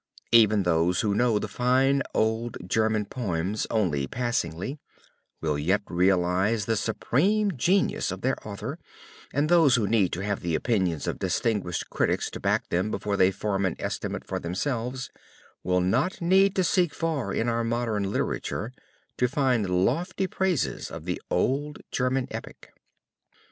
Even 0.31 0.63
those 0.63 1.01
who 1.01 1.13
know 1.13 1.37
the 1.37 1.47
fine 1.47 2.01
old 2.15 2.57
German 2.67 3.05
poems 3.05 3.67
only 3.69 4.07
passingly, 4.07 4.79
will 5.41 5.59
yet 5.59 5.83
realize 5.87 6.65
the 6.65 6.75
supreme 6.75 7.51
genius 7.55 8.11
of 8.11 8.21
their 8.21 8.35
author, 8.43 8.79
and 9.31 9.47
those 9.47 9.75
who 9.75 9.85
need 9.87 10.11
to 10.13 10.21
have 10.23 10.39
the 10.39 10.55
opinions 10.55 11.05
of 11.05 11.19
distinguished 11.19 11.91
critics 11.91 12.31
to 12.31 12.39
back 12.39 12.69
them 12.69 12.89
before 12.89 13.15
they 13.15 13.29
form 13.29 13.63
an 13.63 13.75
estimate 13.77 14.25
for 14.25 14.39
themselves, 14.39 15.11
will 15.63 15.81
not 15.81 16.19
need 16.19 16.55
to 16.55 16.63
seek 16.63 16.95
far 16.95 17.31
in 17.31 17.47
our 17.47 17.63
modern 17.63 18.11
literature 18.11 18.73
to 19.17 19.27
find 19.27 19.69
lofty 19.85 20.25
praises 20.25 20.89
of 20.89 21.05
the 21.05 21.21
old 21.29 21.77
German 21.91 22.27
epic. 22.31 22.71